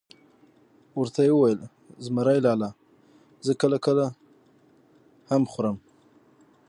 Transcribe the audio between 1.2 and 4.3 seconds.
وئې ویل: زمرى لالا زه کله کله غول